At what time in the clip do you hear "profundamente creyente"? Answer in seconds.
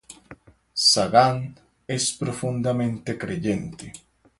2.13-3.93